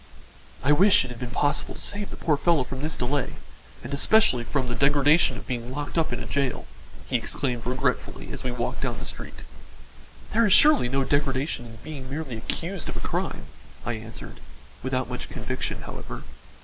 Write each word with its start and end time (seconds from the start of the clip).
"I 0.63 0.71
wish 0.71 1.05
it 1.05 1.09
had 1.09 1.19
been 1.19 1.29
possible 1.29 1.75
to 1.75 1.79
save 1.79 2.09
the 2.09 2.15
poor 2.15 2.35
fellow 2.35 2.63
from 2.63 2.81
this 2.81 2.95
delay, 2.95 3.33
and 3.83 3.93
especially 3.93 4.43
from 4.43 4.67
the 4.67 4.73
degradation 4.73 5.37
of 5.37 5.45
being 5.45 5.71
locked 5.71 5.95
up 5.95 6.11
in 6.11 6.19
a 6.19 6.25
jail," 6.25 6.65
he 7.05 7.17
exclaimed 7.17 7.67
regretfully 7.67 8.33
as 8.33 8.43
we 8.43 8.49
walked 8.51 8.81
down 8.81 8.97
the 8.97 9.05
street. 9.05 9.43
"There 10.31 10.47
is 10.47 10.53
surely 10.53 10.89
no 10.89 11.03
degradation 11.03 11.67
in 11.67 11.75
being 11.83 12.09
merely 12.09 12.35
accused 12.37 12.89
of 12.89 12.97
a 12.97 12.99
crime," 12.99 13.45
I 13.85 13.93
answered, 13.93 14.39
without 14.81 15.07
much 15.07 15.29
conviction, 15.29 15.83
however. 15.83 16.23